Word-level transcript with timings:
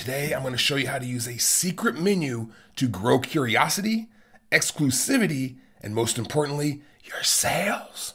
Today, 0.00 0.32
I'm 0.32 0.40
going 0.40 0.54
to 0.54 0.58
show 0.58 0.76
you 0.76 0.88
how 0.88 0.98
to 0.98 1.04
use 1.04 1.28
a 1.28 1.36
secret 1.36 1.94
menu 1.94 2.48
to 2.76 2.88
grow 2.88 3.18
curiosity, 3.18 4.08
exclusivity, 4.50 5.56
and 5.82 5.94
most 5.94 6.16
importantly, 6.16 6.80
your 7.04 7.22
sales. 7.22 8.14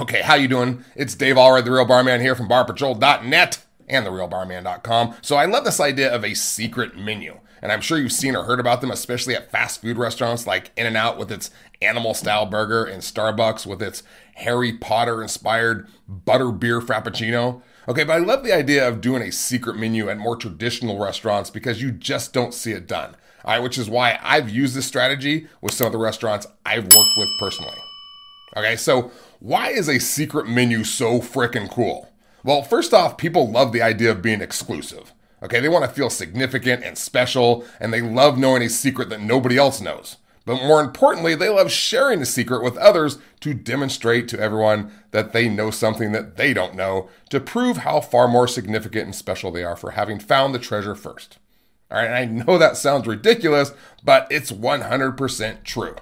Okay, 0.00 0.22
how 0.22 0.34
you 0.36 0.48
doing? 0.48 0.82
It's 0.96 1.14
Dave 1.14 1.36
Allred, 1.36 1.66
the 1.66 1.72
Real 1.72 1.84
Barman 1.84 2.22
here 2.22 2.34
from 2.34 2.48
BarPatrol.net 2.48 3.62
and 3.86 4.06
TheRealBarman.com. 4.06 5.16
So 5.20 5.36
I 5.36 5.44
love 5.44 5.64
this 5.64 5.78
idea 5.78 6.10
of 6.10 6.24
a 6.24 6.32
secret 6.32 6.96
menu. 6.96 7.38
And 7.60 7.70
I'm 7.70 7.82
sure 7.82 7.98
you've 7.98 8.12
seen 8.12 8.34
or 8.34 8.44
heard 8.44 8.58
about 8.58 8.80
them, 8.80 8.90
especially 8.90 9.36
at 9.36 9.50
fast 9.50 9.82
food 9.82 9.98
restaurants 9.98 10.46
like 10.46 10.70
In 10.74 10.86
N 10.86 10.96
Out 10.96 11.18
with 11.18 11.30
its 11.30 11.50
animal 11.82 12.14
style 12.14 12.46
burger 12.46 12.86
and 12.86 13.02
Starbucks 13.02 13.66
with 13.66 13.82
its 13.82 14.02
Harry 14.36 14.72
Potter 14.72 15.20
inspired 15.20 15.86
butter 16.08 16.50
beer 16.50 16.80
frappuccino. 16.80 17.60
Okay, 17.88 18.04
but 18.04 18.12
I 18.12 18.18
love 18.18 18.44
the 18.44 18.52
idea 18.52 18.86
of 18.86 19.00
doing 19.00 19.22
a 19.22 19.32
secret 19.32 19.76
menu 19.76 20.08
at 20.08 20.18
more 20.18 20.36
traditional 20.36 20.98
restaurants 20.98 21.50
because 21.50 21.80
you 21.80 21.90
just 21.90 22.32
don't 22.32 22.54
see 22.54 22.72
it 22.72 22.86
done. 22.86 23.16
All 23.44 23.54
right, 23.54 23.62
which 23.62 23.78
is 23.78 23.88
why 23.88 24.18
I've 24.22 24.50
used 24.50 24.74
this 24.74 24.86
strategy 24.86 25.48
with 25.60 25.72
some 25.72 25.86
of 25.86 25.92
the 25.92 25.98
restaurants 25.98 26.46
I've 26.66 26.84
worked 26.84 27.14
with 27.16 27.28
personally. 27.38 27.78
Okay, 28.56 28.76
so 28.76 29.10
why 29.38 29.68
is 29.68 29.88
a 29.88 29.98
secret 29.98 30.46
menu 30.46 30.84
so 30.84 31.20
freaking 31.20 31.70
cool? 31.70 32.12
Well, 32.44 32.62
first 32.62 32.92
off, 32.92 33.16
people 33.16 33.50
love 33.50 33.72
the 33.72 33.82
idea 33.82 34.10
of 34.10 34.22
being 34.22 34.42
exclusive. 34.42 35.12
Okay, 35.42 35.60
they 35.60 35.68
want 35.68 35.84
to 35.86 35.90
feel 35.90 36.10
significant 36.10 36.84
and 36.84 36.98
special, 36.98 37.64
and 37.80 37.92
they 37.92 38.02
love 38.02 38.36
knowing 38.36 38.62
a 38.62 38.68
secret 38.68 39.08
that 39.08 39.22
nobody 39.22 39.56
else 39.56 39.80
knows. 39.80 40.16
But 40.46 40.62
more 40.62 40.80
importantly, 40.80 41.34
they 41.34 41.48
love 41.48 41.70
sharing 41.70 42.20
the 42.20 42.26
secret 42.26 42.62
with 42.62 42.76
others 42.78 43.18
to 43.40 43.54
demonstrate 43.54 44.26
to 44.28 44.40
everyone 44.40 44.90
that 45.10 45.32
they 45.32 45.48
know 45.48 45.70
something 45.70 46.12
that 46.12 46.36
they 46.36 46.54
don't 46.54 46.74
know, 46.74 47.08
to 47.28 47.40
prove 47.40 47.78
how 47.78 48.00
far 48.00 48.26
more 48.26 48.48
significant 48.48 49.04
and 49.04 49.14
special 49.14 49.50
they 49.50 49.64
are 49.64 49.76
for 49.76 49.92
having 49.92 50.18
found 50.18 50.54
the 50.54 50.58
treasure 50.58 50.94
first. 50.94 51.38
All 51.90 51.98
right, 51.98 52.10
I 52.10 52.24
know 52.24 52.56
that 52.56 52.76
sounds 52.76 53.06
ridiculous, 53.06 53.72
but 54.02 54.26
it's 54.30 54.52
100% 54.52 55.64
true. 55.64 55.96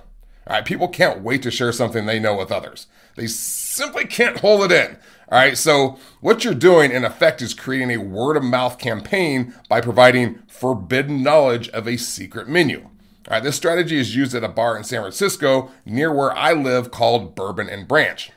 All 0.47 0.55
right, 0.55 0.65
people 0.65 0.89
can't 0.89 1.23
wait 1.23 1.43
to 1.43 1.51
share 1.51 1.73
something 1.73 2.07
they 2.07 2.21
know 2.21 2.37
with 2.37 2.53
others. 2.53 2.87
They 3.17 3.27
simply 3.27 4.05
can't 4.05 4.41
hold 4.41 4.71
it 4.71 4.73
in. 4.73 4.97
All 5.31 5.39
right, 5.39 5.59
so 5.59 5.99
what 6.21 6.45
you're 6.45 6.55
doing 6.55 6.91
in 6.91 7.05
effect 7.05 7.43
is 7.43 7.53
creating 7.53 7.91
a 7.91 8.03
word 8.03 8.37
of 8.37 8.45
mouth 8.45 8.79
campaign 8.79 9.55
by 9.69 9.81
providing 9.81 10.41
forbidden 10.49 11.23
knowledge 11.23 11.69
of 11.71 11.87
a 11.87 11.99
secret 11.99 12.49
menu. 12.49 12.89
All 13.29 13.35
right, 13.35 13.43
this 13.43 13.57
strategy 13.57 13.99
is 13.99 14.17
used 14.17 14.35
at 14.35 14.43
a 14.43 14.49
bar 14.49 14.75
in 14.75 14.85
San 14.85 15.03
Francisco 15.03 15.71
near 15.85 16.11
where 16.11 16.35
I 16.35 16.55
live 16.55 16.91
called 16.91 17.35
Bourbon 17.35 17.69
and 17.69 17.87
Branch. 17.87 18.31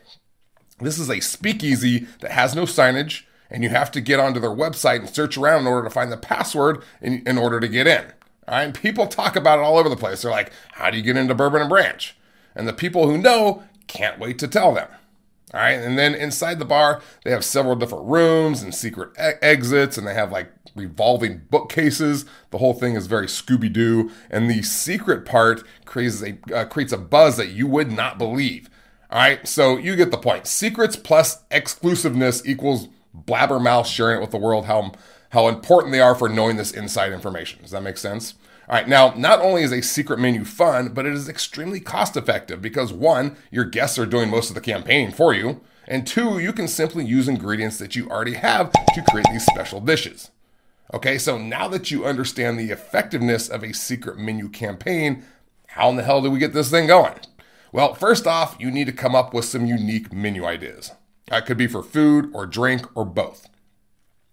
This 0.81 0.99
is 0.99 1.09
a 1.09 1.21
speakeasy 1.21 2.07
that 2.19 2.31
has 2.31 2.55
no 2.55 2.63
signage, 2.63 3.23
and 3.49 3.63
you 3.63 3.69
have 3.69 3.89
to 3.91 4.01
get 4.01 4.19
onto 4.19 4.41
their 4.41 4.49
website 4.49 4.99
and 4.99 5.09
search 5.09 5.37
around 5.37 5.61
in 5.61 5.67
order 5.67 5.87
to 5.87 5.93
find 5.93 6.11
the 6.11 6.17
password 6.17 6.83
in, 7.01 7.23
in 7.25 7.37
order 7.37 7.61
to 7.61 7.69
get 7.69 7.87
in. 7.87 8.03
All 8.49 8.55
right, 8.55 8.63
and 8.63 8.75
people 8.75 9.07
talk 9.07 9.37
about 9.37 9.59
it 9.59 9.61
all 9.61 9.77
over 9.77 9.87
the 9.87 9.95
place. 9.95 10.23
They're 10.23 10.31
like, 10.31 10.51
how 10.73 10.91
do 10.91 10.97
you 10.97 11.03
get 11.03 11.15
into 11.15 11.35
Bourbon 11.35 11.61
and 11.61 11.69
Branch? 11.69 12.13
And 12.53 12.67
the 12.67 12.73
people 12.73 13.07
who 13.07 13.17
know 13.17 13.63
can't 13.87 14.19
wait 14.19 14.39
to 14.39 14.47
tell 14.49 14.73
them. 14.73 14.89
All 15.53 15.59
right. 15.59 15.73
And 15.73 15.97
then 15.97 16.15
inside 16.15 16.59
the 16.59 16.65
bar, 16.65 17.01
they 17.23 17.31
have 17.31 17.43
several 17.43 17.75
different 17.75 18.05
rooms 18.05 18.63
and 18.63 18.73
secret 18.73 19.11
e- 19.17 19.37
exits, 19.41 19.97
and 19.97 20.07
they 20.07 20.13
have 20.13 20.31
like 20.31 20.51
revolving 20.75 21.41
bookcases. 21.49 22.25
The 22.51 22.57
whole 22.59 22.73
thing 22.73 22.95
is 22.95 23.07
very 23.07 23.27
Scooby 23.27 23.71
Doo. 23.71 24.11
And 24.29 24.49
the 24.49 24.61
secret 24.61 25.25
part 25.25 25.63
creates 25.85 26.23
a, 26.23 26.37
uh, 26.55 26.65
creates 26.65 26.93
a 26.93 26.97
buzz 26.97 27.35
that 27.37 27.49
you 27.49 27.67
would 27.67 27.91
not 27.91 28.17
believe. 28.17 28.69
All 29.09 29.19
right. 29.19 29.45
So 29.47 29.77
you 29.77 29.95
get 29.95 30.11
the 30.11 30.17
point. 30.17 30.47
Secrets 30.47 30.95
plus 30.95 31.43
exclusiveness 31.51 32.45
equals 32.45 32.87
blabbermouth 33.13 33.85
sharing 33.85 34.19
it 34.19 34.21
with 34.21 34.31
the 34.31 34.37
world 34.37 34.65
how, 34.65 34.93
how 35.31 35.49
important 35.49 35.91
they 35.91 35.99
are 35.99 36.15
for 36.15 36.29
knowing 36.29 36.55
this 36.55 36.71
inside 36.71 37.11
information. 37.11 37.61
Does 37.61 37.71
that 37.71 37.83
make 37.83 37.97
sense? 37.97 38.35
All 38.71 38.77
right, 38.77 38.87
now, 38.87 39.13
not 39.17 39.41
only 39.41 39.63
is 39.63 39.73
a 39.73 39.81
secret 39.81 40.17
menu 40.17 40.45
fun, 40.45 40.93
but 40.93 41.05
it 41.05 41.11
is 41.11 41.27
extremely 41.27 41.81
cost 41.81 42.15
effective 42.15 42.61
because 42.61 42.93
one, 42.93 43.35
your 43.51 43.65
guests 43.65 43.99
are 43.99 44.05
doing 44.05 44.29
most 44.29 44.47
of 44.47 44.55
the 44.55 44.61
campaigning 44.61 45.11
for 45.11 45.33
you, 45.33 45.59
and 45.89 46.07
two, 46.07 46.39
you 46.39 46.53
can 46.53 46.69
simply 46.69 47.03
use 47.03 47.27
ingredients 47.27 47.77
that 47.79 47.97
you 47.97 48.09
already 48.09 48.35
have 48.35 48.71
to 48.71 49.03
create 49.09 49.27
these 49.29 49.45
special 49.45 49.81
dishes. 49.81 50.31
Okay, 50.93 51.17
so 51.17 51.37
now 51.37 51.67
that 51.67 51.91
you 51.91 52.05
understand 52.05 52.57
the 52.57 52.71
effectiveness 52.71 53.49
of 53.49 53.61
a 53.61 53.73
secret 53.73 54.17
menu 54.17 54.47
campaign, 54.47 55.25
how 55.67 55.89
in 55.89 55.97
the 55.97 56.03
hell 56.03 56.21
do 56.21 56.31
we 56.31 56.39
get 56.39 56.53
this 56.53 56.71
thing 56.71 56.87
going? 56.87 57.19
Well, 57.73 57.93
first 57.93 58.25
off, 58.25 58.55
you 58.57 58.71
need 58.71 58.87
to 58.87 58.93
come 58.93 59.15
up 59.15 59.33
with 59.33 59.43
some 59.43 59.65
unique 59.65 60.13
menu 60.13 60.45
ideas. 60.45 60.93
That 61.27 61.45
could 61.45 61.57
be 61.57 61.67
for 61.67 61.83
food 61.83 62.29
or 62.33 62.45
drink 62.45 62.87
or 62.95 63.03
both. 63.03 63.49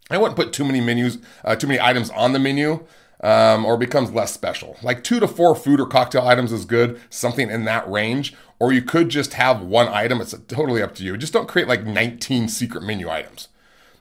I 0.08 0.16
wouldn't 0.16 0.36
put 0.36 0.52
too 0.52 0.64
many 0.64 0.80
menus, 0.80 1.18
uh, 1.44 1.56
too 1.56 1.66
many 1.66 1.80
items 1.80 2.08
on 2.10 2.32
the 2.32 2.38
menu 2.38 2.86
um, 3.20 3.64
or 3.64 3.76
becomes 3.76 4.12
less 4.12 4.32
special. 4.32 4.76
Like 4.82 5.02
two 5.02 5.20
to 5.20 5.28
four 5.28 5.54
food 5.54 5.80
or 5.80 5.86
cocktail 5.86 6.26
items 6.26 6.52
is 6.52 6.64
good, 6.64 7.00
something 7.10 7.50
in 7.50 7.64
that 7.64 7.88
range. 7.90 8.34
Or 8.60 8.72
you 8.72 8.82
could 8.82 9.08
just 9.08 9.34
have 9.34 9.62
one 9.62 9.88
item. 9.88 10.20
It's 10.20 10.34
totally 10.48 10.82
up 10.82 10.94
to 10.96 11.04
you. 11.04 11.16
Just 11.16 11.32
don't 11.32 11.48
create 11.48 11.68
like 11.68 11.84
19 11.84 12.48
secret 12.48 12.82
menu 12.82 13.08
items. 13.08 13.48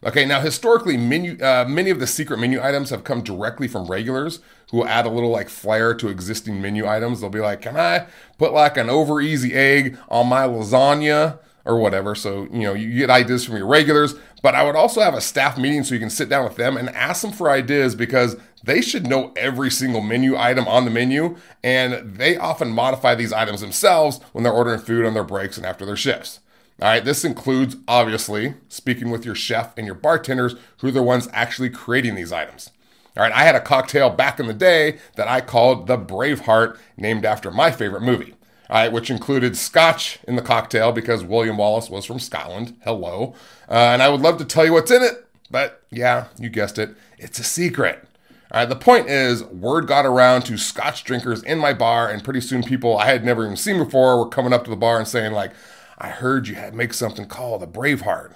Okay, 0.03 0.25
now 0.25 0.39
historically, 0.39 0.95
menu, 0.95 1.41
uh, 1.43 1.65
many 1.67 1.89
of 1.89 1.99
the 1.99 2.07
secret 2.07 2.39
menu 2.39 2.61
items 2.61 2.91
have 2.91 3.03
come 3.03 3.23
directly 3.23 3.67
from 3.67 3.87
regulars 3.87 4.39
who 4.69 4.77
will 4.77 4.87
add 4.87 5.05
a 5.05 5.09
little 5.09 5.31
like 5.31 5.49
flair 5.49 5.93
to 5.95 6.07
existing 6.07 6.61
menu 6.61 6.87
items. 6.87 7.19
They'll 7.19 7.31
be 7.31 7.39
like, 7.39 7.61
"Can 7.61 7.77
I 7.77 8.05
put 8.37 8.53
like 8.53 8.77
an 8.77 8.89
over 8.89 9.19
easy 9.21 9.53
egg 9.53 9.97
on 10.07 10.27
my 10.27 10.47
lasagna?" 10.47 11.39
or 11.67 11.77
whatever. 11.77 12.15
So, 12.15 12.47
you 12.51 12.61
know, 12.61 12.73
you 12.73 12.97
get 12.97 13.09
ideas 13.09 13.43
from 13.43 13.57
your 13.57 13.67
regulars, 13.67 14.15
but 14.41 14.55
I 14.55 14.63
would 14.63 14.77
also 14.77 15.01
have 15.01 15.13
a 15.13 15.21
staff 15.21 15.57
meeting 15.57 15.83
so 15.83 15.93
you 15.93 15.99
can 15.99 16.09
sit 16.09 16.29
down 16.29 16.45
with 16.45 16.55
them 16.55 16.77
and 16.77 16.89
ask 16.91 17.21
them 17.21 17.33
for 17.33 17.51
ideas 17.51 17.93
because 17.93 18.37
they 18.63 18.81
should 18.81 19.07
know 19.07 19.33
every 19.35 19.69
single 19.69 20.01
menu 20.01 20.35
item 20.35 20.67
on 20.67 20.85
the 20.85 20.91
menu 20.91 21.37
and 21.63 22.17
they 22.17 22.37
often 22.37 22.69
modify 22.69 23.15
these 23.15 23.33
items 23.33 23.61
themselves 23.61 24.19
when 24.33 24.43
they're 24.43 24.53
ordering 24.53 24.79
food 24.79 25.05
on 25.05 25.13
their 25.13 25.23
breaks 25.23 25.57
and 25.57 25.65
after 25.65 25.85
their 25.85 25.95
shifts. 25.95 26.39
All 26.81 26.87
right, 26.87 27.03
this 27.03 27.25
includes 27.25 27.75
obviously 27.87 28.53
speaking 28.67 29.09
with 29.09 29.25
your 29.25 29.33
chef 29.33 29.75
and 29.77 29.87
your 29.87 29.95
bartenders 29.95 30.55
who 30.77 30.89
are 30.89 30.91
the 30.91 31.01
ones 31.01 31.27
actually 31.33 31.71
creating 31.71 32.13
these 32.13 32.31
items. 32.31 32.69
All 33.15 33.23
right, 33.23 33.31
I 33.31 33.43
had 33.45 33.55
a 33.55 33.59
cocktail 33.59 34.11
back 34.11 34.39
in 34.39 34.45
the 34.45 34.53
day 34.53 34.99
that 35.15 35.27
I 35.27 35.41
called 35.41 35.87
the 35.87 35.97
Braveheart, 35.97 36.77
named 36.95 37.25
after 37.25 37.49
my 37.49 37.71
favorite 37.71 38.03
movie 38.03 38.35
All 38.69 38.77
right, 38.77 38.91
which 38.91 39.09
included 39.09 39.57
scotch 39.57 40.19
in 40.27 40.35
the 40.35 40.41
cocktail 40.43 40.91
because 40.91 41.23
William 41.23 41.57
Wallace 41.57 41.89
was 41.89 42.05
from 42.05 42.19
Scotland. 42.19 42.77
Hello. 42.83 43.33
Uh, 43.67 43.73
and 43.73 44.03
I 44.03 44.09
would 44.09 44.21
love 44.21 44.37
to 44.37 44.45
tell 44.45 44.65
you 44.65 44.73
what's 44.73 44.91
in 44.91 45.01
it, 45.01 45.25
but 45.49 45.81
yeah, 45.89 46.27
you 46.37 46.49
guessed 46.49 46.77
it, 46.77 46.95
it's 47.17 47.39
a 47.39 47.43
secret. 47.43 48.06
All 48.51 48.61
right, 48.61 48.69
the 48.69 48.75
point 48.75 49.09
is, 49.09 49.43
word 49.43 49.87
got 49.87 50.05
around 50.05 50.43
to 50.43 50.57
scotch 50.57 51.03
drinkers 51.03 51.43
in 51.43 51.59
my 51.59 51.73
bar, 51.73 52.09
and 52.09 52.23
pretty 52.23 52.41
soon 52.41 52.63
people 52.63 52.97
I 52.97 53.07
had 53.07 53.25
never 53.25 53.43
even 53.43 53.57
seen 53.57 53.77
before 53.77 54.17
were 54.17 54.29
coming 54.29 54.53
up 54.53 54.63
to 54.63 54.69
the 54.69 54.75
bar 54.75 54.97
and 54.97 55.07
saying, 55.07 55.33
like, 55.33 55.51
I 55.97 56.09
heard 56.09 56.47
you 56.47 56.55
had 56.55 56.73
make 56.73 56.93
something 56.93 57.27
called 57.27 57.63
a 57.63 57.67
Braveheart. 57.67 58.33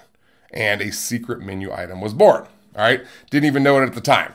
And 0.54 0.82
a 0.82 0.92
secret 0.92 1.40
menu 1.40 1.72
item 1.72 2.02
was 2.02 2.12
born. 2.12 2.42
All 2.76 2.82
right, 2.82 3.00
didn't 3.30 3.46
even 3.46 3.62
know 3.62 3.80
it 3.80 3.86
at 3.86 3.94
the 3.94 4.02
time. 4.02 4.34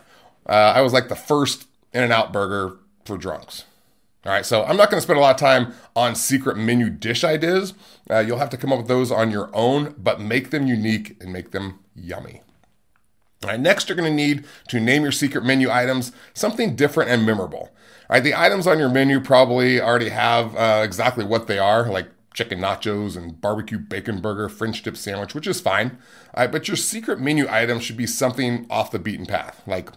Uh, 0.49 0.73
I 0.75 0.81
was 0.81 0.91
like 0.91 1.09
the 1.09 1.15
first 1.15 1.67
In 1.93 2.01
N 2.01 2.11
Out 2.11 2.33
burger 2.33 2.77
for 3.05 3.19
drunks. 3.19 3.65
All 4.25 4.31
right, 4.31 4.43
so 4.43 4.63
I'm 4.63 4.77
not 4.77 4.89
going 4.89 4.97
to 4.97 5.03
spend 5.03 5.19
a 5.19 5.21
lot 5.21 5.35
of 5.35 5.39
time 5.39 5.75
on 5.95 6.15
secret 6.15 6.57
menu 6.57 6.89
dish 6.89 7.23
ideas. 7.23 7.75
Uh, 8.09 8.17
you'll 8.17 8.39
have 8.39 8.49
to 8.49 8.57
come 8.57 8.73
up 8.73 8.79
with 8.79 8.87
those 8.87 9.11
on 9.11 9.29
your 9.29 9.51
own, 9.53 9.93
but 9.95 10.19
make 10.19 10.49
them 10.49 10.65
unique 10.65 11.15
and 11.21 11.31
make 11.31 11.51
them 11.51 11.81
yummy. 11.95 12.41
Next, 13.55 13.87
you're 13.87 13.95
going 13.95 14.11
to 14.11 14.15
need 14.15 14.45
to 14.67 14.79
name 14.79 15.03
your 15.03 15.11
secret 15.11 15.45
menu 15.45 15.69
items 15.71 16.11
something 16.33 16.75
different 16.75 17.09
and 17.09 17.25
memorable. 17.25 17.69
All 18.09 18.15
right, 18.15 18.23
the 18.23 18.35
items 18.35 18.67
on 18.67 18.79
your 18.79 18.89
menu 18.89 19.19
probably 19.19 19.79
already 19.81 20.09
have 20.09 20.55
uh, 20.55 20.81
exactly 20.83 21.23
what 21.23 21.47
they 21.47 21.59
are, 21.59 21.89
like 21.89 22.09
chicken 22.33 22.59
nachos 22.59 23.17
and 23.17 23.39
barbecue 23.41 23.79
bacon 23.79 24.21
burger, 24.21 24.47
French 24.47 24.83
dip 24.83 24.95
sandwich, 24.95 25.33
which 25.33 25.47
is 25.47 25.59
fine. 25.59 25.97
But 26.33 26.67
your 26.67 26.77
secret 26.77 27.19
menu 27.19 27.47
item 27.49 27.79
should 27.79 27.97
be 27.97 28.05
something 28.05 28.67
off 28.69 28.91
the 28.91 28.99
beaten 28.99 29.25
path, 29.25 29.61
like 29.65 29.89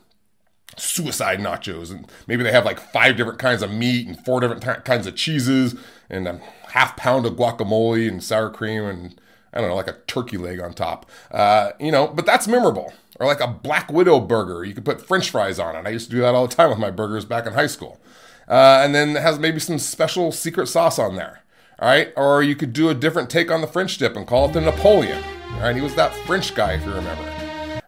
suicide 0.76 1.40
nachos 1.40 1.90
and 1.90 2.10
maybe 2.26 2.42
they 2.42 2.52
have 2.52 2.64
like 2.64 2.78
five 2.78 3.16
different 3.16 3.38
kinds 3.38 3.62
of 3.62 3.72
meat 3.72 4.06
and 4.06 4.24
four 4.24 4.40
different 4.40 4.62
t- 4.62 4.82
kinds 4.84 5.06
of 5.06 5.14
cheeses 5.16 5.74
and 6.08 6.28
a 6.28 6.40
half 6.68 6.96
pound 6.96 7.26
of 7.26 7.34
guacamole 7.34 8.08
and 8.08 8.22
sour 8.22 8.50
cream 8.50 8.84
and 8.84 9.20
i 9.52 9.60
don't 9.60 9.68
know 9.68 9.74
like 9.74 9.88
a 9.88 9.98
turkey 10.06 10.36
leg 10.36 10.60
on 10.60 10.72
top 10.72 11.10
uh, 11.32 11.72
you 11.80 11.90
know 11.90 12.06
but 12.06 12.24
that's 12.24 12.46
memorable 12.46 12.92
or 13.20 13.26
like 13.26 13.40
a 13.40 13.46
black 13.46 13.92
widow 13.92 14.18
burger. 14.18 14.64
You 14.64 14.74
could 14.74 14.84
put 14.84 15.06
french 15.06 15.30
fries 15.30 15.58
on 15.58 15.76
it. 15.76 15.86
I 15.86 15.90
used 15.90 16.10
to 16.10 16.16
do 16.16 16.22
that 16.22 16.34
all 16.34 16.48
the 16.48 16.54
time 16.54 16.70
with 16.70 16.78
my 16.78 16.90
burgers 16.90 17.26
back 17.26 17.46
in 17.46 17.52
high 17.52 17.66
school. 17.66 18.00
Uh, 18.48 18.80
and 18.82 18.94
then 18.94 19.10
it 19.10 19.22
has 19.22 19.38
maybe 19.38 19.60
some 19.60 19.78
special 19.78 20.32
secret 20.32 20.66
sauce 20.66 20.98
on 20.98 21.14
there. 21.14 21.44
All 21.78 21.88
right? 21.88 22.12
Or 22.16 22.42
you 22.42 22.56
could 22.56 22.72
do 22.72 22.88
a 22.88 22.94
different 22.94 23.30
take 23.30 23.50
on 23.50 23.60
the 23.60 23.66
french 23.66 23.98
dip 23.98 24.16
and 24.16 24.26
call 24.26 24.48
it 24.48 24.54
the 24.54 24.60
napoleon. 24.62 25.22
All 25.52 25.60
right? 25.60 25.76
He 25.76 25.82
was 25.82 25.94
that 25.94 26.14
french 26.26 26.54
guy 26.54 26.72
if 26.72 26.84
you 26.84 26.92
remember. 26.92 27.30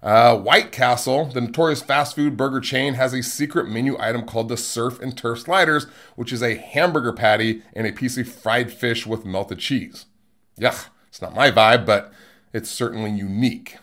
Uh, 0.03 0.37
White 0.37 0.73
Castle, 0.73 1.27
the 1.27 1.41
notorious 1.41 1.81
fast 1.81 2.17
food 2.17 2.37
burger 2.37 2.61
chain, 2.61 2.95
has 2.95 3.15
a 3.15 3.23
secret 3.23 3.69
menu 3.69 3.97
item 3.99 4.27
called 4.27 4.49
the 4.49 4.57
Surf 4.57 5.01
and 5.01 5.17
Turf 5.17 5.41
Sliders, 5.41 5.87
which 6.17 6.33
is 6.33 6.43
a 6.43 6.57
hamburger 6.57 7.13
patty 7.13 7.63
and 7.73 7.87
a 7.87 7.93
piece 7.93 8.19
of 8.19 8.29
fried 8.29 8.73
fish 8.73 9.07
with 9.07 9.25
melted 9.25 9.61
cheese. 9.61 10.07
Yuck, 10.61 10.89
it's 11.09 11.23
not 11.23 11.37
my 11.37 11.51
vibe, 11.51 11.87
but 11.87 12.13
it's 12.53 12.69
certainly 12.69 13.11
unique. 13.11 13.77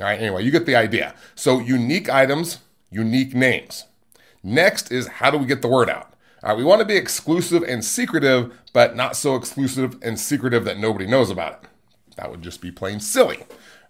All 0.00 0.06
right, 0.06 0.20
anyway, 0.20 0.42
you 0.42 0.50
get 0.50 0.66
the 0.66 0.76
idea. 0.76 1.14
So, 1.34 1.58
unique 1.58 2.08
items, 2.08 2.58
unique 2.90 3.34
names. 3.34 3.84
Next 4.42 4.90
is 4.90 5.06
how 5.06 5.30
do 5.30 5.38
we 5.38 5.46
get 5.46 5.62
the 5.62 5.68
word 5.68 5.90
out? 5.90 6.14
All 6.42 6.50
right, 6.50 6.58
we 6.58 6.64
want 6.64 6.80
to 6.80 6.86
be 6.86 6.96
exclusive 6.96 7.62
and 7.62 7.84
secretive, 7.84 8.58
but 8.72 8.96
not 8.96 9.16
so 9.16 9.36
exclusive 9.36 9.96
and 10.02 10.18
secretive 10.18 10.64
that 10.64 10.78
nobody 10.78 11.06
knows 11.06 11.30
about 11.30 11.62
it. 11.62 11.68
That 12.16 12.30
would 12.30 12.42
just 12.42 12.60
be 12.60 12.70
plain 12.70 13.00
silly. 13.00 13.40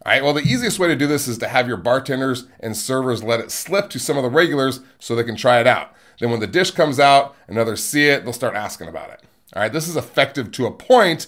All 0.05 0.13
right, 0.13 0.23
well, 0.23 0.35
the 0.35 0.43
easiest 0.43 0.79
way 0.79 0.89
to 0.89 0.97
do 0.97 1.07
this 1.07 1.29
is 1.29 1.39
to 1.39 1.49
have 1.49 1.69
your 1.69 1.77
bartenders 1.77 2.47
and 2.59 2.77
servers 2.77 3.23
let 3.23 3.41
it 3.41 3.53
slip 3.53 3.89
to 3.91 4.01
some 4.01 4.17
of 4.17 4.25
the 4.25 4.31
regulars 4.31 4.81
so 4.99 5.15
they 5.15 5.23
can 5.25 5.37
try 5.37 5.61
it 5.61 5.67
out. 5.67 5.95
Then, 6.19 6.31
when 6.31 6.41
the 6.41 6.47
dish 6.47 6.73
comes 6.73 6.99
out 6.99 7.35
and 7.47 7.57
others 7.57 7.83
see 7.83 8.09
it, 8.09 8.25
they'll 8.25 8.33
start 8.33 8.57
asking 8.57 8.89
about 8.89 9.11
it. 9.11 9.23
All 9.55 9.63
right, 9.63 9.73
this 9.73 9.89
is 9.89 9.97
effective 9.97 10.51
to 10.53 10.67
a 10.67 10.73
point, 10.73 11.27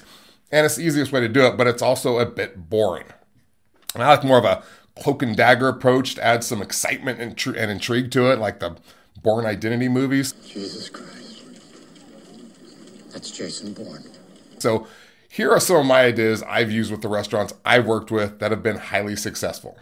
and 0.50 0.66
it's 0.66 0.76
the 0.76 0.82
easiest 0.82 1.12
way 1.12 1.20
to 1.20 1.28
do 1.28 1.46
it, 1.46 1.56
but 1.56 1.66
it's 1.66 1.82
also 1.82 2.18
a 2.18 2.26
bit 2.26 2.68
boring. 2.68 3.06
And 3.94 4.02
I 4.02 4.08
like 4.08 4.24
more 4.24 4.38
of 4.38 4.44
a 4.44 4.62
cloak 5.00 5.22
and 5.22 5.36
dagger 5.36 5.68
approach 5.68 6.14
to 6.16 6.24
add 6.24 6.44
some 6.44 6.62
excitement 6.62 7.20
and, 7.20 7.36
tr- 7.36 7.56
and 7.56 7.70
intrigue 7.70 8.10
to 8.12 8.30
it, 8.30 8.38
like 8.38 8.60
the 8.60 8.76
Bourne 9.22 9.46
Identity 9.46 9.88
movies. 9.88 10.32
Jesus 10.46 10.88
Christ. 10.88 11.44
That's 13.12 13.30
Jason 13.30 13.72
Bourne. 13.72 14.04
So, 14.58 14.86
here 15.28 15.50
are 15.50 15.60
some 15.60 15.76
of 15.76 15.86
my 15.86 16.02
ideas 16.02 16.44
I've 16.44 16.70
used 16.70 16.92
with 16.92 17.02
the 17.02 17.08
restaurants 17.08 17.54
I've 17.64 17.86
worked 17.86 18.12
with 18.12 18.38
that 18.38 18.52
have 18.52 18.62
been 18.62 18.76
highly 18.76 19.16
successful. 19.16 19.76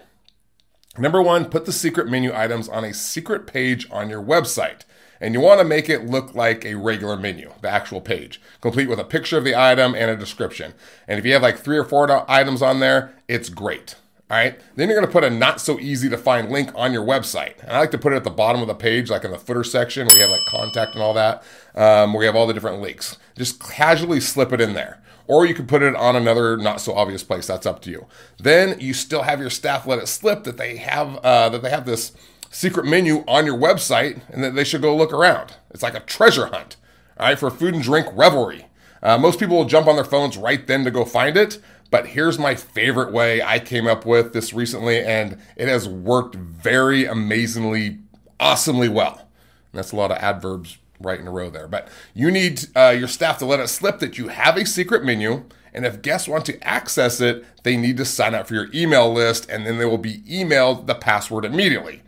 Number 0.97 1.23
one, 1.23 1.47
put 1.47 1.67
the 1.67 1.73
secret 1.73 2.09
menu 2.09 2.35
items 2.35 2.69
on 2.69 2.85
a 2.85 2.94
secret 2.94 3.47
page 3.47 3.87
on 3.91 4.09
your 4.09 4.23
website. 4.23 4.85
And 5.20 5.35
you 5.35 5.41
want 5.41 5.61
to 5.61 5.64
make 5.64 5.88
it 5.88 6.06
look 6.06 6.35
like 6.35 6.64
a 6.64 6.75
regular 6.75 7.17
menu, 7.17 7.53
the 7.61 7.70
actual 7.70 8.00
page, 8.00 8.41
complete 8.61 8.88
with 8.88 8.99
a 8.99 9.05
picture 9.05 9.38
of 9.38 9.44
the 9.44 9.55
item 9.55 9.94
and 9.94 10.11
a 10.11 10.17
description. 10.17 10.75
And 11.06 11.19
if 11.19 11.25
you 11.25 11.32
have 11.35 11.43
like 11.43 11.59
three 11.59 11.79
or 11.79 11.85
four 11.85 12.31
items 12.31 12.61
on 12.61 12.81
there, 12.81 13.14
it's 13.29 13.49
great. 13.49 13.94
All 14.32 14.38
right. 14.38 14.58
Then 14.76 14.88
you're 14.88 14.99
going 14.99 15.06
to 15.06 15.12
put 15.12 15.25
a 15.25 15.29
not 15.31 15.61
so 15.61 15.79
easy 15.79 16.08
to 16.08 16.17
find 16.17 16.50
link 16.50 16.70
on 16.75 16.94
your 16.94 17.05
website. 17.05 17.61
And 17.61 17.73
I 17.73 17.81
like 17.81 17.90
to 17.90 17.99
put 17.99 18.14
it 18.14 18.17
at 18.17 18.25
the 18.25 18.31
bottom 18.31 18.62
of 18.62 18.67
the 18.67 18.75
page, 18.75 19.11
like 19.11 19.25
in 19.25 19.31
the 19.31 19.37
footer 19.37 19.62
section 19.62 20.06
where 20.06 20.17
you 20.17 20.23
have 20.23 20.31
like 20.31 20.46
contact 20.49 20.94
and 20.94 21.02
all 21.02 21.12
that, 21.12 21.43
um, 21.75 22.14
where 22.14 22.25
have 22.25 22.34
all 22.34 22.46
the 22.46 22.55
different 22.55 22.81
links. 22.81 23.19
Just 23.37 23.61
casually 23.62 24.20
slip 24.20 24.50
it 24.50 24.61
in 24.62 24.73
there. 24.73 25.02
Or 25.26 25.44
you 25.44 25.52
could 25.52 25.69
put 25.69 25.82
it 25.82 25.94
on 25.94 26.17
another 26.17 26.56
not 26.56 26.81
so 26.81 26.94
obvious 26.94 27.23
place. 27.23 27.46
That's 27.46 27.67
up 27.67 27.82
to 27.82 27.90
you. 27.90 28.06
Then 28.38 28.81
you 28.81 28.94
still 28.94 29.20
have 29.20 29.38
your 29.38 29.50
staff 29.50 29.87
let 29.87 29.99
it 29.99 30.08
slip 30.08 30.44
that 30.44 30.56
they 30.56 30.78
have 30.78 31.19
uh, 31.19 31.50
that 31.50 31.61
they 31.61 31.69
have 31.69 31.85
this 31.85 32.12
secret 32.50 32.87
menu 32.87 33.25
on 33.28 33.44
your 33.44 33.58
website 33.58 34.23
and 34.31 34.43
that 34.43 34.55
they 34.55 34.64
should 34.64 34.81
go 34.81 34.96
look 34.96 35.12
around. 35.12 35.56
It's 35.73 35.82
like 35.82 35.94
a 35.94 36.00
treasure 36.00 36.46
hunt, 36.46 36.76
all 37.20 37.26
right, 37.26 37.38
for 37.38 37.50
food 37.50 37.75
and 37.75 37.82
drink 37.82 38.06
revelry. 38.14 38.64
Uh, 39.02 39.19
most 39.19 39.40
people 39.40 39.56
will 39.56 39.64
jump 39.64 39.88
on 39.88 39.96
their 39.96 40.05
phones 40.05 40.38
right 40.38 40.67
then 40.67 40.85
to 40.85 40.90
go 40.90 41.05
find 41.05 41.37
it, 41.37 41.58
but 41.93 42.06
here's 42.06 42.39
my 42.39 42.55
favorite 42.55 43.12
way 43.12 43.43
I 43.43 43.59
came 43.59 43.87
up 43.87 44.06
with 44.06 44.33
this 44.33 44.55
recently, 44.55 44.99
and 45.05 45.37
it 45.56 45.69
has 45.69 45.87
worked 45.87 46.35
very 46.35 47.05
amazingly, 47.05 47.99
awesomely 48.41 48.89
well. 48.89 49.19
And 49.19 49.79
that's 49.79 49.93
a 49.93 49.97
lot 49.97 50.11
of 50.11 50.17
adverbs 50.17 50.79
right 50.99 51.21
in 51.21 51.27
a 51.27 51.31
row 51.31 51.50
there. 51.50 51.69
But 51.69 51.89
you 52.15 52.31
need 52.31 52.65
uh, 52.75 52.97
your 52.99 53.09
staff 53.09 53.37
to 53.39 53.47
let 53.47 53.61
it 53.61 53.69
slip 53.69 53.99
that 53.99 54.17
you 54.17 54.29
have 54.29 54.56
a 54.56 54.65
secret 54.65 55.05
menu. 55.05 55.44
And 55.75 55.85
if 55.85 56.00
guests 56.00 56.27
want 56.27 56.47
to 56.47 56.67
access 56.67 57.21
it, 57.21 57.44
they 57.62 57.77
need 57.77 57.99
to 57.99 58.06
sign 58.06 58.35
up 58.35 58.47
for 58.47 58.55
your 58.55 58.69
email 58.73 59.12
list, 59.12 59.50
and 59.50 59.67
then 59.67 59.77
they 59.77 59.85
will 59.85 59.99
be 59.99 60.21
emailed 60.23 60.87
the 60.87 60.95
password 60.95 61.45
immediately. 61.45 62.03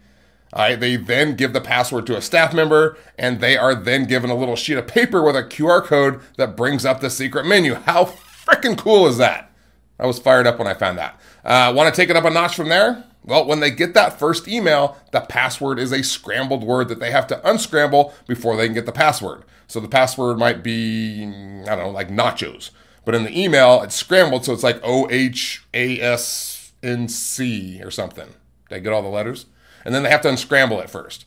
All 0.55 0.63
right, 0.63 0.81
they 0.81 0.97
then 0.97 1.37
give 1.37 1.53
the 1.53 1.61
password 1.61 2.07
to 2.07 2.17
a 2.17 2.23
staff 2.23 2.55
member, 2.55 2.97
and 3.19 3.41
they 3.41 3.59
are 3.59 3.75
then 3.75 4.07
given 4.07 4.31
a 4.31 4.35
little 4.35 4.57
sheet 4.57 4.79
of 4.79 4.87
paper 4.87 5.23
with 5.23 5.37
a 5.37 5.43
QR 5.43 5.85
code 5.85 6.23
that 6.39 6.57
brings 6.57 6.87
up 6.87 7.01
the 7.01 7.11
secret 7.11 7.45
menu. 7.45 7.75
How 7.75 8.05
freaking 8.07 8.79
cool 8.79 9.07
is 9.07 9.19
that? 9.19 9.51
I 9.99 10.07
was 10.07 10.19
fired 10.19 10.47
up 10.47 10.59
when 10.59 10.69
I 10.69 10.75
found 10.75 10.99
that. 10.99 11.19
Uh, 11.45 11.73
Want 11.75 11.93
to 11.95 12.01
take 12.01 12.11
it 12.11 12.17
up 12.17 12.25
a 12.25 12.31
notch 12.31 12.57
from 12.57 12.69
there? 12.69 13.05
Well, 13.25 13.47
when 13.47 13.61
they 13.61 13.71
get 13.71 13.95
that 13.95 14.19
first 14.19 14.47
email, 14.47 14.99
the 15.13 15.21
password 15.21 15.79
is 15.79 15.93
a 15.93 16.03
scrambled 16.03 16.63
word 16.63 16.89
that 16.89 17.01
they 17.01 17.11
have 17.11 17.27
to 17.29 17.49
unscramble 17.49 18.13
before 18.27 18.57
they 18.57 18.67
can 18.67 18.75
get 18.75 18.85
the 18.87 18.93
password. 18.93 19.45
So 19.67 19.81
the 19.81 19.89
password 19.89 20.39
might 20.39 20.63
be, 20.63 21.25
I 21.25 21.75
don't 21.75 21.79
know, 21.79 21.91
like 21.91 22.09
nachos. 22.09 22.71
But 23.05 23.15
in 23.15 23.25
the 23.25 23.39
email, 23.39 23.83
it's 23.83 23.95
scrambled, 23.95 24.45
so 24.45 24.53
it's 24.53 24.63
like 24.63 24.81
O 24.83 25.09
H 25.11 25.65
A 25.73 26.01
S 26.01 26.73
N 26.83 27.09
C 27.09 27.81
or 27.83 27.91
something. 27.91 28.29
Did 28.69 28.77
I 28.77 28.79
get 28.81 28.93
all 28.93 29.03
the 29.03 29.09
letters? 29.09 29.47
And 29.85 29.95
then 29.95 30.03
they 30.03 30.11
have 30.11 30.23
to 30.23 30.29
unscramble 30.29 30.81
it 30.81 30.91
first. 30.91 31.25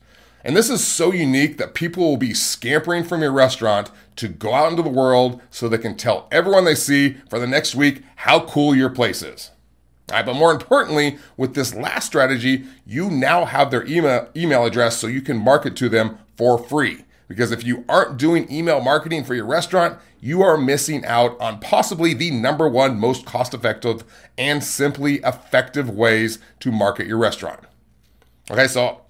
And 0.47 0.55
this 0.55 0.69
is 0.69 0.88
so 0.88 1.11
unique 1.11 1.57
that 1.57 1.73
people 1.73 2.05
will 2.05 2.15
be 2.15 2.33
scampering 2.33 3.03
from 3.03 3.21
your 3.21 3.33
restaurant 3.33 3.91
to 4.15 4.29
go 4.29 4.53
out 4.53 4.71
into 4.71 4.81
the 4.81 4.88
world 4.88 5.41
so 5.51 5.67
they 5.67 5.77
can 5.77 5.97
tell 5.97 6.25
everyone 6.31 6.63
they 6.63 6.73
see 6.73 7.17
for 7.29 7.38
the 7.38 7.45
next 7.45 7.75
week 7.75 8.01
how 8.15 8.39
cool 8.45 8.73
your 8.73 8.89
place 8.89 9.21
is. 9.21 9.51
But 10.07 10.35
more 10.35 10.53
importantly, 10.53 11.17
with 11.35 11.53
this 11.53 11.75
last 11.75 12.05
strategy, 12.05 12.63
you 12.85 13.09
now 13.09 13.44
have 13.44 13.71
their 13.71 13.85
email, 13.88 14.29
email 14.38 14.63
address 14.63 14.95
so 14.95 15.07
you 15.07 15.21
can 15.21 15.38
market 15.38 15.75
to 15.75 15.89
them 15.89 16.17
for 16.38 16.57
free. 16.57 17.03
Because 17.27 17.51
if 17.51 17.65
you 17.65 17.83
aren't 17.89 18.15
doing 18.15 18.50
email 18.50 18.79
marketing 18.79 19.25
for 19.25 19.35
your 19.35 19.45
restaurant, 19.45 20.00
you 20.21 20.43
are 20.43 20.57
missing 20.57 21.03
out 21.03 21.38
on 21.41 21.59
possibly 21.59 22.13
the 22.13 22.31
number 22.31 22.69
one 22.69 22.97
most 22.97 23.25
cost 23.25 23.53
effective 23.53 24.05
and 24.38 24.63
simply 24.63 25.15
effective 25.25 25.89
ways 25.89 26.39
to 26.61 26.71
market 26.71 27.05
your 27.05 27.17
restaurant. 27.17 27.59
Okay, 28.50 28.67
so 28.67 29.01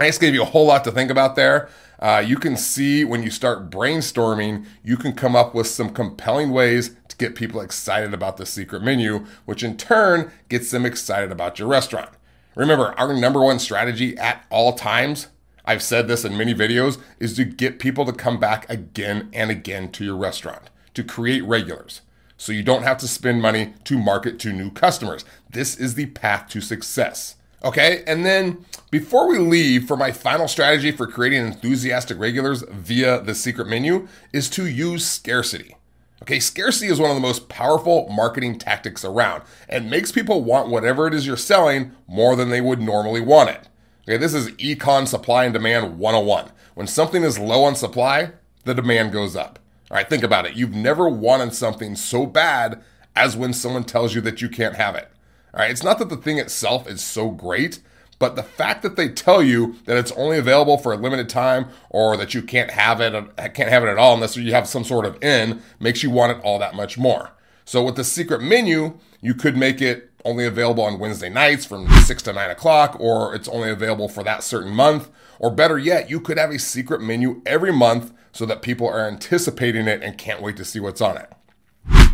I 0.00 0.06
just 0.06 0.20
gave 0.20 0.32
you 0.32 0.40
a 0.40 0.46
whole 0.46 0.64
lot 0.64 0.82
to 0.84 0.90
think 0.90 1.10
about 1.10 1.36
there. 1.36 1.68
Uh, 1.98 2.24
you 2.26 2.38
can 2.38 2.56
see 2.56 3.04
when 3.04 3.22
you 3.22 3.30
start 3.30 3.68
brainstorming, 3.68 4.64
you 4.82 4.96
can 4.96 5.12
come 5.12 5.36
up 5.36 5.54
with 5.54 5.66
some 5.66 5.90
compelling 5.90 6.50
ways 6.52 6.96
to 7.08 7.16
get 7.18 7.34
people 7.34 7.60
excited 7.60 8.14
about 8.14 8.38
the 8.38 8.46
secret 8.46 8.82
menu, 8.82 9.26
which 9.44 9.62
in 9.62 9.76
turn 9.76 10.32
gets 10.48 10.70
them 10.70 10.86
excited 10.86 11.30
about 11.30 11.58
your 11.58 11.68
restaurant. 11.68 12.08
Remember, 12.54 12.98
our 12.98 13.12
number 13.12 13.42
one 13.42 13.58
strategy 13.58 14.16
at 14.16 14.46
all 14.48 14.72
times, 14.72 15.26
I've 15.66 15.82
said 15.82 16.08
this 16.08 16.24
in 16.24 16.34
many 16.34 16.54
videos, 16.54 16.98
is 17.18 17.36
to 17.36 17.44
get 17.44 17.78
people 17.78 18.06
to 18.06 18.12
come 18.12 18.40
back 18.40 18.68
again 18.70 19.28
and 19.34 19.50
again 19.50 19.92
to 19.92 20.04
your 20.04 20.16
restaurant, 20.16 20.70
to 20.94 21.04
create 21.04 21.44
regulars. 21.44 22.00
So 22.38 22.52
you 22.52 22.62
don't 22.62 22.84
have 22.84 22.96
to 22.98 23.08
spend 23.08 23.42
money 23.42 23.74
to 23.84 23.98
market 23.98 24.38
to 24.38 24.52
new 24.54 24.70
customers. 24.70 25.26
This 25.50 25.76
is 25.76 25.94
the 25.94 26.06
path 26.06 26.48
to 26.48 26.62
success. 26.62 27.36
Okay, 27.62 28.02
and 28.06 28.24
then 28.24 28.64
before 28.90 29.28
we 29.28 29.38
leave, 29.38 29.86
for 29.86 29.96
my 29.96 30.12
final 30.12 30.48
strategy 30.48 30.90
for 30.92 31.06
creating 31.06 31.44
enthusiastic 31.44 32.18
regulars 32.18 32.62
via 32.70 33.20
the 33.20 33.34
secret 33.34 33.68
menu 33.68 34.08
is 34.32 34.48
to 34.50 34.66
use 34.66 35.06
scarcity. 35.06 35.76
Okay, 36.22 36.40
scarcity 36.40 36.88
is 36.88 36.98
one 36.98 37.10
of 37.10 37.16
the 37.16 37.20
most 37.20 37.48
powerful 37.48 38.08
marketing 38.08 38.58
tactics 38.58 39.04
around 39.04 39.42
and 39.68 39.90
makes 39.90 40.12
people 40.12 40.42
want 40.42 40.68
whatever 40.68 41.06
it 41.06 41.14
is 41.14 41.26
you're 41.26 41.36
selling 41.36 41.92
more 42.06 42.34
than 42.34 42.50
they 42.50 42.60
would 42.60 42.80
normally 42.80 43.20
want 43.20 43.50
it. 43.50 43.68
Okay, 44.08 44.16
this 44.16 44.34
is 44.34 44.50
econ 44.52 45.06
supply 45.06 45.44
and 45.44 45.52
demand 45.52 45.98
101. 45.98 46.50
When 46.74 46.86
something 46.86 47.22
is 47.22 47.38
low 47.38 47.64
on 47.64 47.74
supply, 47.74 48.32
the 48.64 48.74
demand 48.74 49.12
goes 49.12 49.36
up. 49.36 49.58
All 49.90 49.96
right, 49.96 50.08
think 50.08 50.22
about 50.22 50.46
it. 50.46 50.56
You've 50.56 50.74
never 50.74 51.08
wanted 51.08 51.54
something 51.54 51.96
so 51.96 52.26
bad 52.26 52.82
as 53.16 53.36
when 53.36 53.52
someone 53.52 53.84
tells 53.84 54.14
you 54.14 54.20
that 54.22 54.40
you 54.40 54.48
can't 54.48 54.76
have 54.76 54.94
it. 54.94 55.10
All 55.52 55.60
right, 55.60 55.70
it's 55.70 55.82
not 55.82 55.98
that 55.98 56.08
the 56.08 56.16
thing 56.16 56.38
itself 56.38 56.88
is 56.88 57.02
so 57.02 57.30
great, 57.30 57.80
but 58.18 58.36
the 58.36 58.42
fact 58.42 58.82
that 58.82 58.96
they 58.96 59.08
tell 59.08 59.42
you 59.42 59.76
that 59.86 59.96
it's 59.96 60.12
only 60.12 60.38
available 60.38 60.78
for 60.78 60.92
a 60.92 60.96
limited 60.96 61.28
time 61.28 61.68
or 61.88 62.16
that 62.16 62.34
you 62.34 62.42
can't 62.42 62.70
have 62.70 63.00
it 63.00 63.12
can't 63.54 63.70
have 63.70 63.82
it 63.82 63.88
at 63.88 63.98
all 63.98 64.14
unless 64.14 64.36
you 64.36 64.52
have 64.52 64.68
some 64.68 64.84
sort 64.84 65.06
of 65.06 65.22
in 65.24 65.62
makes 65.80 66.02
you 66.02 66.10
want 66.10 66.36
it 66.36 66.44
all 66.44 66.58
that 66.58 66.74
much 66.74 66.98
more. 66.98 67.32
So 67.64 67.82
with 67.82 67.96
the 67.96 68.04
secret 68.04 68.42
menu, 68.42 68.98
you 69.20 69.34
could 69.34 69.56
make 69.56 69.80
it 69.80 70.10
only 70.24 70.44
available 70.44 70.84
on 70.84 70.98
Wednesday 70.98 71.30
nights 71.30 71.64
from 71.64 71.88
6 71.88 72.22
to 72.24 72.32
9 72.32 72.50
o'clock, 72.50 72.96
or 73.00 73.34
it's 73.34 73.48
only 73.48 73.70
available 73.70 74.08
for 74.08 74.22
that 74.24 74.42
certain 74.42 74.72
month. 74.72 75.08
Or 75.38 75.50
better 75.50 75.78
yet, 75.78 76.10
you 76.10 76.20
could 76.20 76.36
have 76.36 76.50
a 76.50 76.58
secret 76.58 77.00
menu 77.00 77.40
every 77.46 77.72
month 77.72 78.12
so 78.32 78.44
that 78.46 78.60
people 78.60 78.86
are 78.86 79.08
anticipating 79.08 79.88
it 79.88 80.02
and 80.02 80.18
can't 80.18 80.42
wait 80.42 80.56
to 80.58 80.64
see 80.64 80.78
what's 80.78 81.00
on 81.00 81.16
it. 81.16 81.32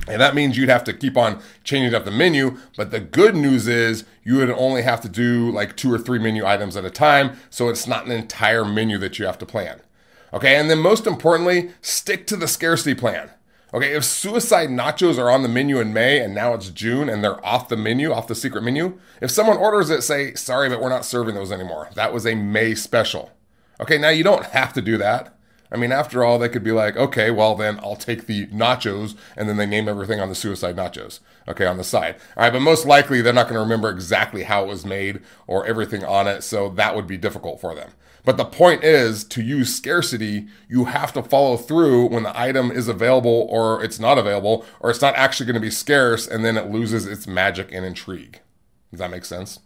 And 0.09 0.21
that 0.21 0.35
means 0.35 0.57
you'd 0.57 0.69
have 0.69 0.85
to 0.85 0.93
keep 0.93 1.17
on 1.17 1.41
changing 1.65 1.95
up 1.95 2.05
the 2.05 2.11
menu. 2.11 2.59
But 2.77 2.91
the 2.91 3.01
good 3.01 3.35
news 3.35 3.67
is 3.67 4.05
you 4.23 4.37
would 4.37 4.51
only 4.51 4.83
have 4.83 5.01
to 5.03 5.09
do 5.09 5.51
like 5.51 5.77
two 5.77 5.93
or 5.93 5.99
three 5.99 6.19
menu 6.19 6.47
items 6.47 6.77
at 6.77 6.85
a 6.85 6.91
time. 6.91 7.37
So 7.51 7.69
it's 7.69 7.87
not 7.87 8.07
an 8.07 8.13
entire 8.13 8.65
menu 8.65 8.99
that 8.99 9.19
you 9.19 9.27
have 9.27 9.39
to 9.39 9.47
plan. 9.47 9.81
Okay. 10.33 10.57
And 10.57 10.71
then 10.71 10.79
most 10.79 11.07
importantly, 11.07 11.71
stick 11.81 12.27
to 12.29 12.37
the 12.37 12.49
scarcity 12.49 12.95
plan. 12.95 13.31
Okay. 13.75 13.95
If 13.95 14.05
suicide 14.05 14.69
nachos 14.69 15.19
are 15.19 15.31
on 15.31 15.43
the 15.43 15.49
menu 15.49 15.81
in 15.81 15.93
May 15.93 16.21
and 16.21 16.35
now 16.35 16.55
it's 16.55 16.71
June 16.71 17.09
and 17.09 17.23
they're 17.23 17.45
off 17.45 17.69
the 17.69 17.77
menu, 17.77 18.13
off 18.13 18.29
the 18.29 18.35
secret 18.35 18.63
menu, 18.63 18.99
if 19.21 19.31
someone 19.31 19.57
orders 19.57 19.91
it, 19.91 20.03
say, 20.03 20.35
sorry, 20.35 20.69
but 20.69 20.81
we're 20.81 20.89
not 20.89 21.05
serving 21.05 21.35
those 21.35 21.51
anymore. 21.51 21.89
That 21.95 22.13
was 22.13 22.27
a 22.27 22.35
May 22.35 22.75
special. 22.75 23.33
Okay. 23.81 23.99
Now 23.99 24.11
you 24.11 24.25
don't 24.25 24.47
have 24.47 24.73
to 24.75 24.83
do 24.83 24.97
that. 24.99 25.36
I 25.71 25.77
mean, 25.77 25.93
after 25.93 26.25
all, 26.25 26.39
they 26.39 26.49
could 26.49 26.65
be 26.65 26.73
like, 26.73 26.97
okay, 26.97 27.31
well, 27.31 27.55
then 27.55 27.79
I'll 27.83 27.97
take 27.97 28.27
the 28.27 28.47
nachos, 28.49 29.17
and 29.37 29.49
then 29.49 29.57
they 29.57 29.67
name 29.67 29.89
everything 29.89 30.21
on 30.21 30.29
the 30.29 30.35
suicide 30.35 30.77
nachos, 30.77 31.21
okay, 31.49 31.67
on 31.67 31.77
the 31.77 31.85
side. 31.85 32.17
All 32.37 32.45
right, 32.45 32.53
but 32.53 32.61
most 32.61 32.87
likely 32.87 33.21
they're 33.21 33.33
not 33.33 33.45
going 33.45 33.55
to 33.55 33.61
remember 33.61 33.91
exactly 33.91 34.45
how 34.45 34.65
it 34.65 34.69
was 34.69 34.87
made 34.87 35.21
or 35.47 35.67
everything 35.67 36.05
on 36.05 36.27
it, 36.27 36.43
so 36.43 36.69
that 36.71 36.95
would 36.95 37.07
be 37.07 37.17
difficult 37.17 37.61
for 37.61 37.75
them. 37.75 37.91
But 38.27 38.39
the 38.39 38.45
point 38.45 38.83
is 38.83 39.23
to 39.25 39.41
use 39.41 39.73
scarcity, 39.73 40.49
you 40.69 40.87
have 40.87 41.13
to 41.13 41.23
follow 41.23 41.57
through 41.57 42.07
when 42.07 42.25
the 42.25 42.39
item 42.39 42.73
is 42.73 42.89
available 42.89 43.47
or 43.49 43.83
it's 43.85 44.01
not 44.01 44.19
available 44.19 44.67
or 44.81 44.91
it's 44.91 45.01
not 45.01 45.15
actually 45.15 45.47
going 45.47 45.55
to 45.55 45.61
be 45.61 45.71
scarce 45.71 46.27
and 46.27 46.45
then 46.45 46.57
it 46.57 46.69
loses 46.69 47.07
its 47.07 47.29
magic 47.29 47.71
and 47.71 47.87
intrigue. 47.87 48.41
Does 48.91 48.99
that 48.99 49.13
make 49.13 49.25
sense? 49.25 49.61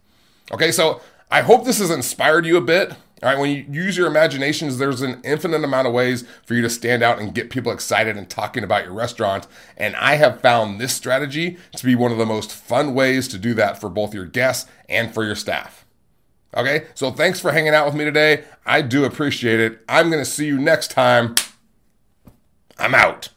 Okay, 0.52 0.70
so 0.72 1.00
I 1.30 1.40
hope 1.40 1.64
this 1.64 1.78
has 1.78 1.90
inspired 1.90 2.44
you 2.44 2.58
a 2.58 2.60
bit. 2.60 2.92
All 3.22 3.28
right, 3.28 3.38
when 3.38 3.50
you 3.50 3.66
use 3.70 3.98
your 3.98 4.06
imaginations, 4.06 4.78
there's 4.78 5.02
an 5.02 5.20
infinite 5.22 5.62
amount 5.62 5.86
of 5.86 5.92
ways 5.92 6.24
for 6.46 6.54
you 6.54 6.62
to 6.62 6.70
stand 6.70 7.02
out 7.02 7.18
and 7.18 7.34
get 7.34 7.50
people 7.50 7.70
excited 7.70 8.16
and 8.16 8.30
talking 8.30 8.64
about 8.64 8.84
your 8.84 8.94
restaurant. 8.94 9.46
And 9.76 9.94
I 9.96 10.14
have 10.14 10.40
found 10.40 10.80
this 10.80 10.94
strategy 10.94 11.58
to 11.76 11.84
be 11.84 11.94
one 11.94 12.12
of 12.12 12.18
the 12.18 12.24
most 12.24 12.50
fun 12.50 12.94
ways 12.94 13.28
to 13.28 13.38
do 13.38 13.52
that 13.54 13.78
for 13.78 13.90
both 13.90 14.14
your 14.14 14.24
guests 14.24 14.70
and 14.88 15.12
for 15.12 15.22
your 15.24 15.34
staff. 15.34 15.84
Okay, 16.56 16.86
so 16.94 17.10
thanks 17.10 17.38
for 17.38 17.52
hanging 17.52 17.74
out 17.74 17.86
with 17.86 17.94
me 17.94 18.04
today. 18.04 18.44
I 18.64 18.80
do 18.82 19.04
appreciate 19.04 19.60
it. 19.60 19.80
I'm 19.88 20.10
to 20.10 20.24
see 20.24 20.46
you 20.46 20.58
next 20.58 20.90
time. 20.90 21.34
I'm 22.78 22.94
out. 22.94 23.28